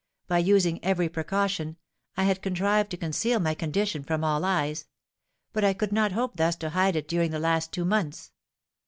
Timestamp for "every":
0.83-1.09